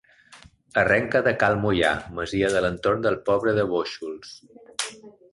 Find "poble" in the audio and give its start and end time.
3.27-3.53